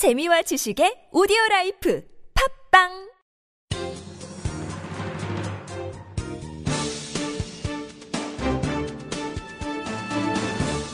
재미와 0.00 0.40
지식의 0.40 1.08
오디오 1.12 1.36
라이프 1.50 2.02
팟빵! 2.70 3.10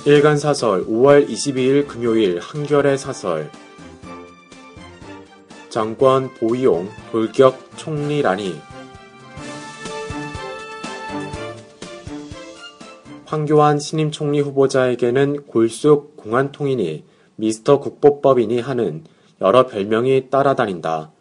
일간 0.06 0.38
사설 0.38 0.84
5월 0.86 1.28
22일 1.28 1.86
금요일 1.86 2.40
한겨레 2.40 2.98
사설. 2.98 3.48
정권 5.68 6.34
보위용 6.34 6.88
돌격 7.12 7.76
총리라니 7.76 8.60
황교안 13.24 13.78
신임 13.78 14.10
총리 14.10 14.40
후보자에게는 14.40 15.46
골수 15.46 16.16
공안통이니 16.16 17.15
미스터 17.36 17.80
국보법이니 17.80 18.60
하는 18.60 19.04
여러 19.40 19.66
별명이 19.66 20.30
따라다닌다. 20.30 21.12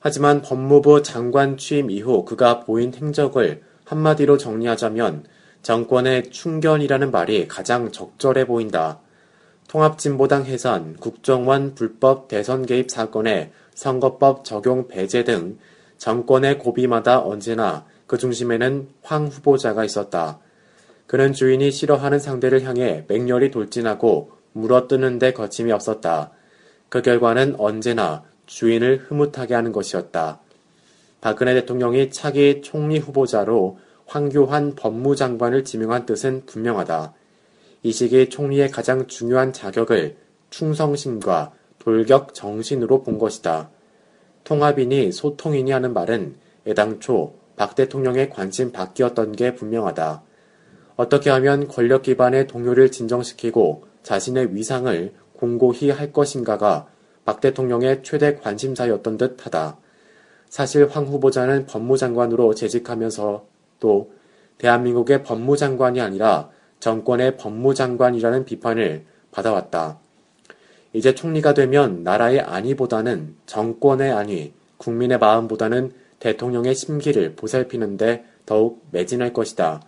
하지만 0.00 0.42
법무부 0.42 1.02
장관 1.02 1.56
취임 1.56 1.90
이후 1.90 2.24
그가 2.24 2.60
보인 2.60 2.94
행적을 2.94 3.62
한마디로 3.84 4.38
정리하자면 4.38 5.24
정권의 5.62 6.30
충견이라는 6.30 7.10
말이 7.10 7.48
가장 7.48 7.90
적절해 7.90 8.46
보인다. 8.46 9.00
통합진보당 9.68 10.46
해산, 10.46 10.96
국정원 10.96 11.74
불법 11.74 12.28
대선 12.28 12.64
개입 12.64 12.90
사건에 12.90 13.52
선거법 13.74 14.44
적용 14.44 14.88
배제 14.88 15.24
등 15.24 15.58
정권의 15.98 16.58
고비마다 16.58 17.20
언제나 17.20 17.84
그 18.06 18.16
중심에는 18.16 18.88
황 19.02 19.26
후보자가 19.26 19.84
있었다. 19.84 20.38
그는 21.06 21.32
주인이 21.32 21.70
싫어하는 21.70 22.18
상대를 22.18 22.64
향해 22.64 23.04
맹렬히 23.08 23.50
돌진하고 23.50 24.37
물어뜯는데 24.52 25.32
거침이 25.32 25.72
없었다. 25.72 26.30
그 26.88 27.02
결과는 27.02 27.56
언제나 27.58 28.24
주인을 28.46 29.04
흐뭇하게 29.06 29.54
하는 29.54 29.72
것이었다. 29.72 30.40
박근혜 31.20 31.54
대통령이 31.54 32.10
차기 32.10 32.62
총리 32.62 32.98
후보자로 32.98 33.78
황교안 34.06 34.74
법무장관을 34.74 35.64
지명한 35.64 36.06
뜻은 36.06 36.46
분명하다. 36.46 37.12
이 37.82 37.92
시기 37.92 38.28
총리의 38.28 38.70
가장 38.70 39.06
중요한 39.06 39.52
자격을 39.52 40.16
충성심과 40.50 41.52
돌격 41.78 42.34
정신으로 42.34 43.02
본 43.02 43.18
것이다. 43.18 43.70
통합이니 44.44 45.12
소통이니 45.12 45.70
하는 45.72 45.92
말은 45.92 46.36
애당초 46.66 47.34
박 47.56 47.74
대통령의 47.74 48.30
관심 48.30 48.72
밖이었던 48.72 49.32
게 49.32 49.54
분명하다. 49.54 50.22
어떻게 50.96 51.30
하면 51.30 51.68
권력 51.68 52.02
기반의 52.02 52.46
동요를 52.46 52.90
진정시키고 52.90 53.84
자신의 54.02 54.54
위상을 54.54 55.12
공고히 55.34 55.90
할 55.90 56.12
것인가가 56.12 56.86
박 57.24 57.40
대통령의 57.40 58.02
최대 58.02 58.36
관심사였던 58.36 59.18
듯 59.18 59.44
하다. 59.44 59.76
사실 60.48 60.88
황 60.88 61.06
후보자는 61.06 61.66
법무장관으로 61.66 62.54
재직하면서 62.54 63.44
또 63.80 64.12
대한민국의 64.58 65.22
법무장관이 65.22 66.00
아니라 66.00 66.50
정권의 66.80 67.36
법무장관이라는 67.36 68.44
비판을 68.44 69.04
받아왔다. 69.30 69.98
이제 70.92 71.14
총리가 71.14 71.54
되면 71.54 72.02
나라의 72.02 72.40
안위보다는 72.40 73.36
정권의 73.46 74.10
안위, 74.10 74.52
국민의 74.78 75.18
마음보다는 75.18 75.92
대통령의 76.18 76.74
심기를 76.74 77.34
보살피는데 77.36 78.24
더욱 78.46 78.82
매진할 78.90 79.32
것이다. 79.32 79.82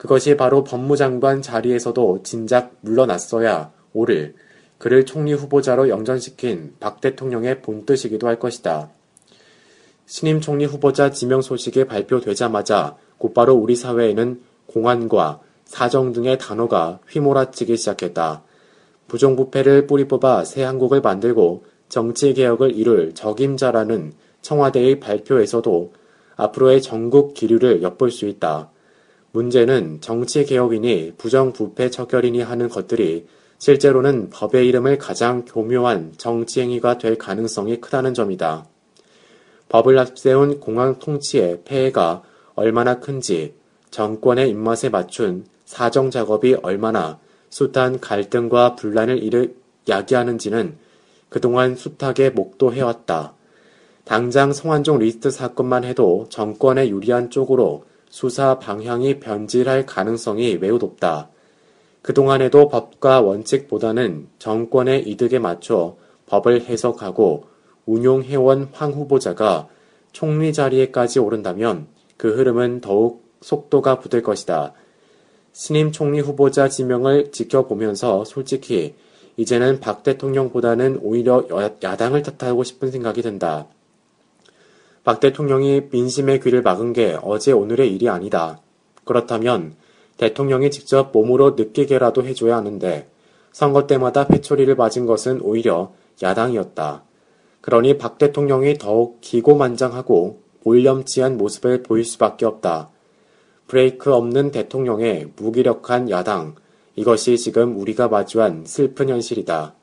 그것이 0.00 0.34
바로 0.34 0.64
법무장관 0.64 1.42
자리에서도 1.42 2.22
진작 2.22 2.72
물러났어야 2.80 3.70
오를 3.92 4.34
그를 4.78 5.04
총리 5.04 5.34
후보자로 5.34 5.90
영전시킨 5.90 6.76
박 6.80 7.02
대통령의 7.02 7.60
본뜻이기도 7.60 8.26
할 8.26 8.38
것이다. 8.38 8.88
신임 10.06 10.40
총리 10.40 10.64
후보자 10.64 11.10
지명 11.10 11.42
소식이 11.42 11.84
발표되자마자 11.84 12.96
곧바로 13.18 13.52
우리 13.52 13.76
사회에는 13.76 14.40
공안과 14.68 15.40
사정 15.66 16.14
등의 16.14 16.38
단어가 16.38 16.98
휘몰아치기 17.10 17.76
시작했다. 17.76 18.42
부정부패를 19.06 19.86
뿌리 19.86 20.08
뽑아 20.08 20.46
새 20.46 20.62
한국을 20.62 21.02
만들고 21.02 21.64
정치개혁을 21.90 22.74
이룰 22.74 23.12
적임자라는 23.12 24.14
청와대의 24.40 24.98
발표에서도 24.98 25.92
앞으로의 26.36 26.80
전국 26.80 27.34
기류를 27.34 27.82
엿볼 27.82 28.10
수 28.10 28.26
있다. 28.26 28.70
문제는 29.32 30.00
정치개혁이니 30.00 31.14
부정부패 31.16 31.90
척결이니 31.90 32.40
하는 32.42 32.68
것들이 32.68 33.26
실제로는 33.58 34.30
법의 34.30 34.66
이름을 34.68 34.98
가장 34.98 35.44
교묘한 35.44 36.14
정치행위가 36.16 36.98
될 36.98 37.16
가능성이 37.18 37.80
크다는 37.80 38.14
점이다. 38.14 38.66
법을 39.68 39.98
앞세운 39.98 40.60
공항 40.60 40.98
통치의 40.98 41.62
폐해가 41.64 42.22
얼마나 42.54 42.98
큰지 42.98 43.54
정권의 43.90 44.50
입맛에 44.50 44.88
맞춘 44.88 45.44
사정 45.64 46.10
작업이 46.10 46.56
얼마나 46.62 47.18
숱한 47.50 48.00
갈등과 48.00 48.76
분란을 48.76 49.22
일으 49.22 49.54
야기하는지는 49.88 50.76
그동안 51.28 51.76
숱하게 51.76 52.30
목도해왔다. 52.30 53.34
당장 54.04 54.52
성완종 54.52 54.98
리스트 54.98 55.30
사건만 55.30 55.84
해도 55.84 56.26
정권에 56.30 56.88
유리한 56.88 57.30
쪽으로 57.30 57.84
수사 58.10 58.58
방향이 58.58 59.20
변질할 59.20 59.86
가능성이 59.86 60.58
매우 60.58 60.78
높다. 60.78 61.30
그동안에도 62.02 62.68
법과 62.68 63.20
원칙보다는 63.20 64.28
정권의 64.38 65.08
이득에 65.08 65.38
맞춰 65.38 65.96
법을 66.26 66.62
해석하고 66.62 67.44
운용해온 67.86 68.68
황 68.72 68.92
후보자가 68.92 69.68
총리 70.12 70.52
자리에까지 70.52 71.20
오른다면 71.20 71.86
그 72.16 72.36
흐름은 72.36 72.80
더욱 72.80 73.24
속도가 73.40 74.00
붙을 74.00 74.22
것이다. 74.22 74.74
신임 75.52 75.92
총리 75.92 76.20
후보자 76.20 76.68
지명을 76.68 77.32
지켜보면서 77.32 78.24
솔직히 78.24 78.94
이제는 79.36 79.80
박 79.80 80.02
대통령보다는 80.02 80.98
오히려 81.02 81.46
야당을 81.82 82.22
탓하고 82.22 82.64
싶은 82.64 82.90
생각이 82.90 83.22
든다. 83.22 83.68
박 85.02 85.20
대통령이 85.20 85.88
민심의 85.90 86.40
귀를 86.40 86.62
막은 86.62 86.92
게 86.92 87.16
어제 87.22 87.52
오늘의 87.52 87.94
일이 87.94 88.08
아니다. 88.08 88.60
그렇다면 89.04 89.74
대통령이 90.18 90.70
직접 90.70 91.10
몸으로 91.12 91.52
느끼게라도 91.52 92.24
해줘야 92.24 92.56
하는데 92.56 93.08
선거 93.52 93.86
때마다 93.86 94.26
회초리를 94.30 94.76
맞은 94.76 95.06
것은 95.06 95.40
오히려 95.40 95.92
야당이었다. 96.22 97.04
그러니 97.60 97.98
박 97.98 98.18
대통령이 98.18 98.74
더욱 98.78 99.20
기고만장하고 99.20 100.42
몰렴치한 100.64 101.38
모습을 101.38 101.82
보일 101.82 102.04
수밖에 102.04 102.44
없다. 102.44 102.90
브레이크 103.66 104.12
없는 104.12 104.50
대통령의 104.50 105.32
무기력한 105.36 106.10
야당, 106.10 106.54
이것이 106.96 107.38
지금 107.38 107.78
우리가 107.78 108.08
마주한 108.08 108.64
슬픈 108.66 109.08
현실이다. 109.08 109.74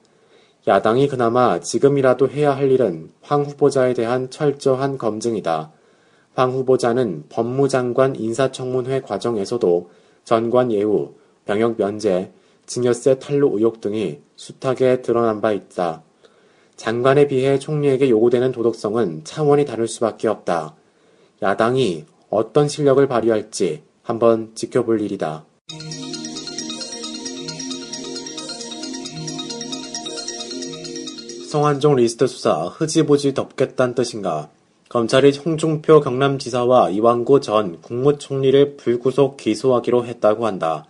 야당이 0.67 1.07
그나마 1.07 1.61
지금이라도 1.61 2.27
해야 2.27 2.53
할 2.53 2.69
일은 2.71 3.09
황 3.21 3.43
후보자에 3.43 3.93
대한 3.93 4.29
철저한 4.29 4.97
검증이다. 4.97 5.71
황 6.35 6.51
후보자는 6.51 7.23
법무장관 7.29 8.17
인사청문회 8.17 9.01
과정에서도 9.01 9.89
전관 10.25 10.73
예우, 10.73 11.13
병역 11.45 11.77
면제, 11.77 12.33
증여세 12.65 13.19
탈루 13.19 13.49
의혹 13.53 13.79
등이 13.79 14.19
숱하게 14.35 15.01
드러난 15.03 15.39
바 15.39 15.53
있다. 15.53 16.03
장관에 16.75 17.27
비해 17.27 17.57
총리에게 17.57 18.09
요구되는 18.09 18.51
도덕성은 18.51 19.23
차원이 19.23 19.63
다를 19.63 19.87
수밖에 19.87 20.27
없다. 20.27 20.75
야당이 21.41 22.05
어떤 22.29 22.67
실력을 22.67 23.07
발휘할지 23.07 23.83
한번 24.03 24.51
지켜볼 24.53 24.99
일이다. 24.99 25.45
성완종 31.47 31.95
리스트 31.95 32.27
수사 32.27 32.63
흐지부지 32.63 33.33
덮겠다는 33.33 33.95
뜻인가? 33.95 34.49
검찰이 34.89 35.31
홍준표 35.37 36.01
경남지사와 36.01 36.89
이완구 36.89 37.39
전 37.39 37.81
국무총리를 37.81 38.75
불구속 38.75 39.37
기소하기로 39.37 40.03
했다고 40.03 40.45
한다. 40.45 40.85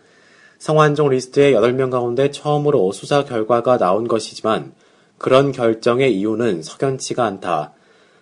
성완종 0.57 1.09
리스트의 1.09 1.54
8명 1.54 1.92
가운데 1.92 2.31
처음으로 2.31 2.92
수사 2.92 3.24
결과가 3.24 3.77
나온 3.77 4.07
것이지만 4.07 4.74
그런 5.19 5.51
결정의 5.51 6.18
이유는 6.18 6.63
석연치가 6.63 7.24
않다. 7.24 7.74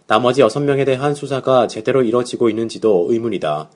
나머지 0.05 0.41
6명에 0.41 0.85
대한 0.85 1.15
수사가 1.15 1.67
제대로 1.67 2.03
이뤄지고 2.03 2.49
있는지도 2.49 3.07
의문이다. 3.11 3.69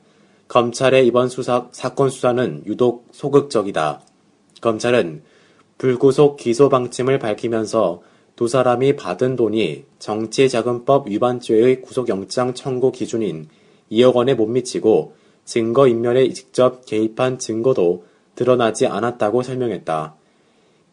검찰의 0.50 1.08
이번 1.08 1.30
수사, 1.30 1.70
사건 1.72 2.10
수사는 2.10 2.64
유독 2.66 3.08
소극적이다. 3.14 4.02
검찰은 4.60 5.24
불구속 5.78 6.36
기소 6.36 6.68
방침을 6.68 7.20
밝히면서 7.20 8.02
두 8.40 8.48
사람이 8.48 8.96
받은 8.96 9.36
돈이 9.36 9.84
정치자금법 10.00 11.10
위반죄의 11.10 11.82
구속영장 11.82 12.54
청구 12.54 12.94
기준인 12.94 13.50
2억 13.92 14.16
원에 14.16 14.34
못 14.34 14.46
미치고 14.46 15.14
증거인멸에 15.44 16.30
직접 16.30 16.86
개입한 16.86 17.40
증거도 17.40 18.06
드러나지 18.36 18.88
않았다고 18.88 19.44
설명했다. 19.44 20.16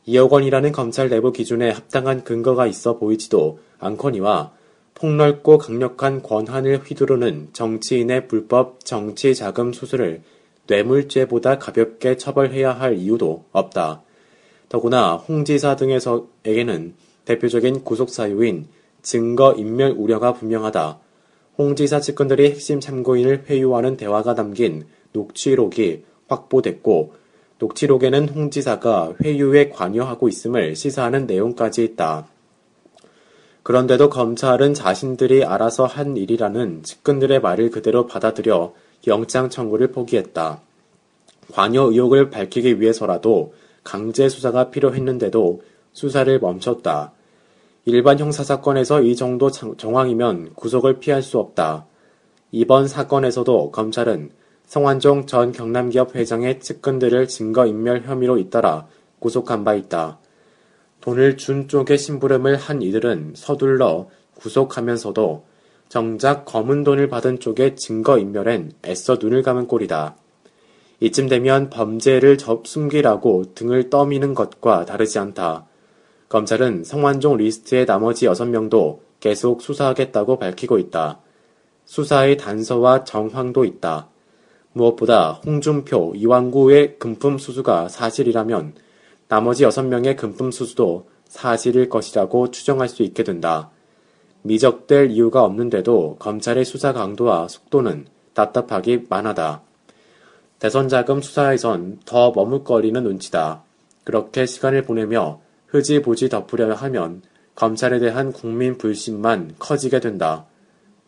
2억 0.09 0.29
원이라는 0.29 0.73
검찰 0.73 1.09
내부 1.09 1.31
기준에 1.31 1.71
합당한 1.71 2.25
근거가 2.25 2.67
있어 2.67 2.99
보이지도 2.99 3.61
않거니와 3.79 4.51
폭넓고 4.95 5.59
강력한 5.59 6.25
권한을 6.25 6.79
휘두르는 6.79 7.51
정치인의 7.53 8.27
불법 8.27 8.85
정치 8.85 9.37
자금 9.37 9.73
수수를 9.73 10.23
뇌물죄보다 10.67 11.61
가볍게 11.61 12.17
처벌해야 12.17 12.73
할 12.73 12.97
이유도 12.97 13.45
없다. 13.53 14.03
더구나 14.69 15.15
홍 15.15 15.45
지사 15.45 15.77
등에서에게는 15.77 17.06
대표적인 17.27 17.85
구속 17.85 18.09
사유인 18.09 18.67
증거 19.03 19.53
인멸 19.53 19.93
우려가 19.93 20.33
분명하다. 20.33 20.99
홍 21.59 21.77
지사 21.77 22.01
측근들이 22.01 22.51
핵심 22.51 22.81
참고인을 22.81 23.45
회유하는 23.49 23.97
대화가 23.97 24.35
담긴 24.35 24.87
녹취록이 25.13 26.05
확보됐고 26.29 27.13
녹취록에는 27.59 28.29
홍 28.29 28.51
지사가 28.51 29.15
회유에 29.23 29.71
관여하고 29.71 30.29
있음을 30.29 30.77
시사하는 30.77 31.27
내용까지 31.27 31.85
있다. 31.85 32.29
그런데도 33.63 34.11
검찰은 34.11 34.75
자신들이 34.75 35.45
알아서 35.45 35.87
한 35.87 36.17
일이라는 36.17 36.83
측근들의 36.85 37.41
말을 37.41 37.71
그대로 37.71 38.07
받아들여 38.07 38.75
영장 39.07 39.51
청구를 39.51 39.89
포기했다. 39.93 40.61
관여 41.53 41.91
의혹을 41.91 42.31
밝히기 42.31 42.81
위해서라도 42.81 43.55
강제 43.83 44.29
수사가 44.29 44.71
필요했는데도 44.71 45.63
수사를 45.97 46.39
멈췄다. 46.39 47.13
일반 47.87 48.19
형사사건에서 48.19 49.01
이 49.01 49.17
정도 49.17 49.51
정황이면 49.51 50.53
구속을 50.55 51.01
피할 51.01 51.23
수 51.23 51.39
없다. 51.39 51.87
이번 52.53 52.87
사건에서도 52.87 53.71
검찰은 53.71 54.31
성완종 54.67 55.25
전 55.25 55.53
경남기업 55.53 56.15
회장의 56.15 56.61
측근들을 56.61 57.29
증거인멸 57.29 58.03
혐의로 58.03 58.37
잇따라 58.37 58.87
구속한 59.21 59.65
바 59.65 59.75
있다. 59.75 60.19
돈을 61.01 61.39
준 61.39 61.67
쪽에 61.67 61.97
심부름을 61.97 62.57
한 62.57 62.83
이들은 62.83 63.33
서둘러 63.35 64.11
구속하면서도 64.35 65.47
정작 65.89 66.45
검은 66.45 66.85
돈을 66.85 67.09
받은 67.09 67.41
쪽의 67.41 67.77
증거인멸엔 67.77 68.73
애써 68.85 69.17
눈을 69.19 69.41
감은 69.43 69.67
꼴이다. 69.67 70.17
이쯤 71.01 71.29
되면 71.29 71.71
범죄를 71.71 72.37
숨기라고 72.65 73.55
등을 73.55 73.89
떠미는 73.89 74.35
것과 74.35 74.85
다르지 74.85 75.19
않다. 75.19 75.67
검찰은 76.29 76.85
성완종 76.85 77.37
리스트의 77.37 77.87
나머지 77.87 78.27
6명도 78.27 78.99
계속 79.21 79.63
수사하겠다고 79.63 80.39
밝히고 80.39 80.79
있다. 80.79 81.21
수사의 81.85 82.37
단서와 82.37 83.05
정황도 83.05 83.65
있다. 83.65 84.09
무엇보다 84.73 85.41
홍준표, 85.45 86.15
이왕구의 86.17 86.99
금품 86.99 87.39
수수가 87.39 87.89
사실이라면 87.89 88.75
나머지 89.29 89.65
6명의 89.65 90.17
금품 90.17 90.51
수수도 90.51 91.09
사실일 91.27 91.89
것이라고 91.89 92.51
추정할 92.51 92.89
수 92.89 93.03
있게 93.03 93.23
된다. 93.25 93.71
미적될 94.43 95.11
이유가 95.11 95.45
없는데도 95.45 96.17
검찰의 96.19 96.65
수사 96.65 96.93
강도와 96.93 97.49
속도는 97.49 98.07
답답하기 98.35 99.07
만하다. 99.09 99.63
대선 100.59 100.89
자금 100.89 101.21
수사에선 101.21 102.01
더 102.05 102.33
머뭇거리는 102.33 103.03
눈치다. 103.03 103.63
그렇게 104.05 104.47
시간을 104.47 104.83
보내며 104.83 105.41
흐지부지 105.77 106.29
덮으려 106.29 106.75
하면 106.75 107.23
검찰에 107.55 107.99
대한 107.99 108.33
국민 108.33 108.79
불신만 108.79 109.55
커지게 109.59 110.01
된다. 110.01 110.47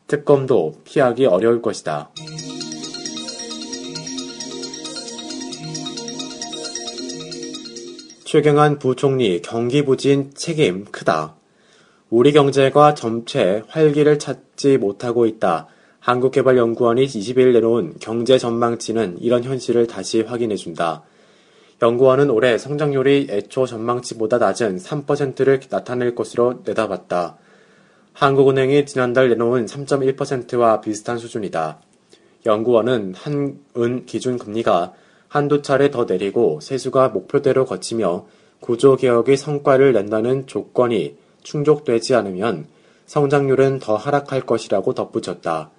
특검도 0.07 0.81
피하기 0.85 1.27
어려울 1.27 1.61
것이다. 1.61 2.11
최경환 8.25 8.79
부총리 8.79 9.41
경기 9.41 9.85
부진 9.85 10.33
책임 10.35 10.85
크다. 10.85 11.35
우리 12.11 12.33
경제가 12.33 12.95
점체 12.95 13.63
활기를 13.69 14.19
찾지 14.19 14.79
못하고 14.79 15.27
있다. 15.27 15.67
한국개발연구원이 16.01 17.07
20일 17.07 17.53
내놓은 17.53 17.95
경제 18.01 18.39
전망치는 18.39 19.19
이런 19.21 19.45
현실을 19.45 19.87
다시 19.87 20.21
확인해준다. 20.23 21.03
연구원은 21.81 22.31
올해 22.31 22.59
성장률이 22.59 23.29
애초 23.31 23.65
전망치보다 23.65 24.39
낮은 24.39 24.79
3%를 24.79 25.61
나타낼 25.71 26.15
것으로 26.15 26.63
내다봤다. 26.65 27.37
한국은행이 28.15 28.85
지난달 28.85 29.29
내놓은 29.29 29.67
3.1%와 29.67 30.81
비슷한 30.81 31.19
수준이다. 31.19 31.81
연구원은 32.47 33.15
한은 33.15 34.07
기준 34.07 34.39
금리가 34.39 34.93
한두 35.29 35.63
차례 35.63 35.91
더 35.91 36.05
내리고 36.05 36.59
세수가 36.61 37.11
목표대로 37.11 37.65
거치며 37.65 38.27
구조 38.59 38.97
개혁의 38.97 39.37
성과를 39.37 39.93
낸다는 39.93 40.49
조건이 40.49 41.17
충족되지 41.45 42.17
않으면 42.17 42.67
성장률은 43.07 43.79
더 43.79 43.95
하락할 43.95 44.41
것이라고 44.41 44.95
덧붙였다. 44.95 45.71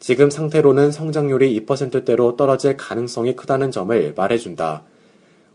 지금 0.00 0.30
상태로는 0.30 0.92
성장률이 0.92 1.60
2%대로 1.66 2.36
떨어질 2.36 2.76
가능성이 2.76 3.36
크다는 3.36 3.70
점을 3.70 4.14
말해준다. 4.16 4.82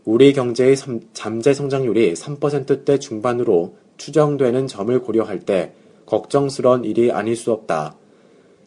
우리 0.04 0.32
경제의 0.32 0.74
잠재 1.12 1.54
성장률이 1.54 2.14
3%대 2.14 2.98
중반으로 2.98 3.76
추정되는 3.98 4.66
점을 4.66 4.98
고려할 5.00 5.40
때 5.40 5.74
걱정스러운 6.06 6.84
일이 6.84 7.12
아닐 7.12 7.36
수 7.36 7.52
없다. 7.52 7.96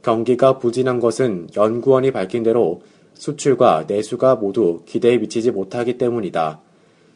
경기가 0.01 0.59
부진한 0.59 0.99
것은 0.99 1.49
연구원이 1.55 2.11
밝힌 2.11 2.43
대로 2.43 2.81
수출과 3.15 3.85
내수가 3.87 4.35
모두 4.35 4.81
기대에 4.85 5.17
미치지 5.17 5.51
못하기 5.51 5.97
때문이다. 5.97 6.61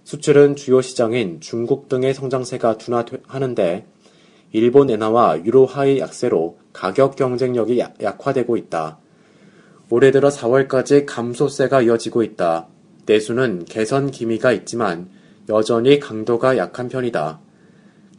수출은 0.03 0.55
주요 0.55 0.81
시장인 0.81 1.39
중국 1.39 1.87
등의 1.87 2.13
성장세가 2.13 2.77
둔화하는데 2.77 3.85
일본 4.51 4.89
엔화와 4.89 5.45
유로화의 5.45 5.99
약세로 5.99 6.57
가격 6.73 7.15
경쟁력이 7.15 7.79
약화되고 7.79 8.57
있다. 8.57 8.97
올해 9.89 10.11
들어 10.11 10.29
4월까지 10.29 11.05
감소세가 11.05 11.83
이어지고 11.83 12.23
있다. 12.23 12.67
내수는 13.09 13.65
개선 13.65 14.11
기미가 14.11 14.51
있지만 14.51 15.09
여전히 15.49 15.99
강도가 15.99 16.57
약한 16.57 16.89
편이다. 16.89 17.39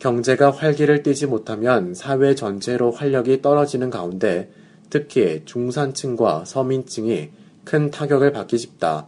경제가 0.00 0.50
활기를 0.50 1.04
띠지 1.04 1.26
못하면 1.26 1.94
사회 1.94 2.34
전체로 2.34 2.90
활력이 2.90 3.40
떨어지는 3.40 3.88
가운데 3.88 4.50
특히 4.88 5.42
중산층과 5.44 6.44
서민층이 6.44 7.30
큰 7.64 7.92
타격을 7.92 8.32
받기 8.32 8.58
쉽다. 8.58 9.06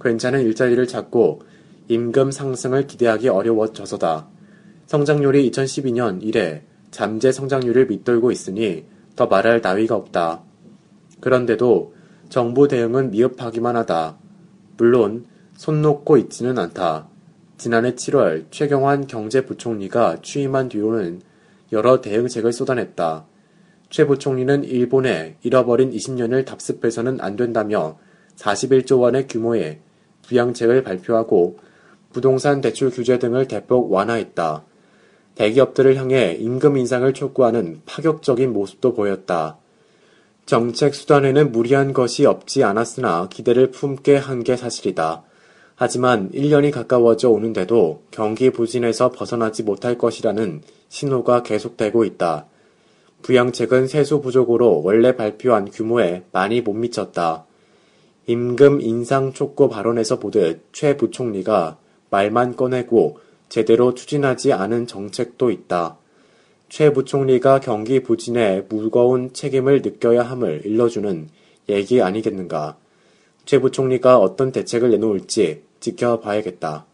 괜찮은 0.00 0.42
일자리를 0.42 0.86
찾고 0.86 1.42
임금 1.88 2.30
상승을 2.30 2.86
기대하기 2.86 3.28
어려워져서다. 3.28 4.28
성장률이 4.86 5.50
2012년 5.50 6.22
이래 6.22 6.62
잠재 6.92 7.32
성장률을 7.32 7.86
밑돌고 7.86 8.30
있으니 8.30 8.84
더 9.16 9.26
말할 9.26 9.60
나위가 9.60 9.96
없다. 9.96 10.42
그런데도 11.20 11.94
정부 12.28 12.68
대응은 12.68 13.10
미흡하기만 13.10 13.74
하다. 13.74 14.18
물론 14.76 15.26
손 15.56 15.82
놓고 15.82 16.16
있지는 16.18 16.58
않다. 16.58 17.08
지난해 17.58 17.94
7월 17.94 18.44
최경환 18.50 19.06
경제부총리가 19.06 20.18
취임한 20.22 20.68
뒤로는 20.68 21.22
여러 21.72 22.00
대응책을 22.00 22.52
쏟아냈다. 22.52 23.26
최 23.88 24.04
부총리는 24.04 24.64
일본에 24.64 25.36
잃어버린 25.42 25.90
20년을 25.90 26.44
답습해서는 26.44 27.20
안 27.20 27.36
된다며 27.36 27.98
41조 28.36 29.00
원의 29.00 29.26
규모의 29.28 29.80
부양책을 30.22 30.82
발표하고 30.82 31.58
부동산 32.12 32.60
대출 32.60 32.90
규제 32.90 33.18
등을 33.18 33.48
대폭 33.48 33.92
완화했다. 33.92 34.64
대기업들을 35.36 35.96
향해 35.96 36.32
임금 36.32 36.76
인상을 36.76 37.12
촉구하는 37.12 37.82
파격적인 37.86 38.52
모습도 38.52 38.94
보였다. 38.94 39.58
정책 40.46 40.94
수단에는 40.94 41.50
무리한 41.50 41.92
것이 41.92 42.24
없지 42.24 42.62
않았으나 42.62 43.28
기대를 43.28 43.72
품게 43.72 44.16
한 44.16 44.44
게 44.44 44.56
사실이다. 44.56 45.24
하지만 45.74 46.30
1년이 46.30 46.70
가까워져 46.70 47.30
오는데도 47.30 48.02
경기 48.12 48.50
부진에서 48.50 49.10
벗어나지 49.10 49.64
못할 49.64 49.98
것이라는 49.98 50.62
신호가 50.88 51.42
계속되고 51.42 52.04
있다. 52.04 52.46
부양책은 53.22 53.88
세수 53.88 54.20
부족으로 54.20 54.82
원래 54.84 55.16
발표한 55.16 55.68
규모에 55.70 56.22
많이 56.30 56.60
못 56.60 56.74
미쳤다. 56.74 57.44
임금 58.26 58.80
인상 58.80 59.32
촉구 59.32 59.68
발언에서 59.68 60.20
보듯 60.20 60.68
최 60.72 60.96
부총리가 60.96 61.76
말만 62.10 62.54
꺼내고 62.54 63.18
제대로 63.48 63.94
추진하지 63.94 64.52
않은 64.52 64.86
정책도 64.86 65.50
있다. 65.50 65.98
최 66.68 66.92
부총리가 66.92 67.60
경기 67.60 68.00
부진에 68.02 68.66
무거운 68.68 69.32
책임을 69.32 69.82
느껴야 69.82 70.22
함을 70.22 70.62
일러주는 70.64 71.28
얘기 71.68 72.02
아니겠는가. 72.02 72.76
최 73.44 73.58
부총리가 73.60 74.18
어떤 74.18 74.50
대책을 74.50 74.90
내놓을지 74.90 75.62
지켜봐야겠다. 75.78 76.86